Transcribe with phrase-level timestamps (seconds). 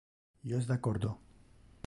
[0.51, 1.13] Io es de accordo.